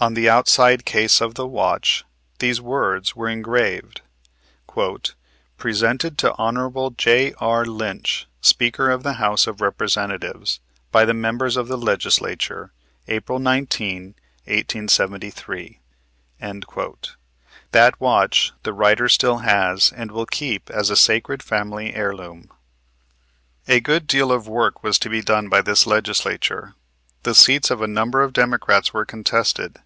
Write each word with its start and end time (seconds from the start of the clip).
On 0.00 0.14
the 0.14 0.28
outside 0.30 0.84
case 0.84 1.20
of 1.20 1.34
the 1.34 1.44
watch 1.48 2.04
these 2.38 2.60
words 2.60 3.16
were 3.16 3.28
engraved: 3.28 4.00
"Presented 5.56 6.16
to 6.18 6.34
Hon. 6.34 6.90
J.R. 6.96 7.64
Lynch, 7.66 8.28
Speaker 8.40 8.90
of 8.92 9.02
the 9.02 9.14
House 9.14 9.48
of 9.48 9.60
Representatives, 9.60 10.60
by 10.92 11.04
the 11.04 11.14
Members 11.14 11.56
of 11.56 11.66
the 11.66 11.76
Legislature, 11.76 12.72
April 13.08 13.40
19, 13.40 14.14
1873." 14.44 15.80
That 17.72 18.00
watch 18.00 18.52
the 18.62 18.72
writer 18.72 19.08
still 19.08 19.38
has 19.38 19.92
and 19.96 20.12
will 20.12 20.26
keep 20.26 20.70
as 20.70 20.90
a 20.90 20.96
sacred 20.96 21.42
family 21.42 21.92
heirloom. 21.92 22.52
A 23.66 23.80
good 23.80 24.06
deal 24.06 24.30
of 24.30 24.46
work 24.46 24.84
was 24.84 24.96
to 25.00 25.08
be 25.10 25.22
done 25.22 25.48
by 25.48 25.60
this 25.60 25.88
Legislature. 25.88 26.76
The 27.24 27.34
seats 27.34 27.68
of 27.72 27.82
a 27.82 27.88
number 27.88 28.22
of 28.22 28.32
Democrats 28.32 28.94
were 28.94 29.04
contested. 29.04 29.76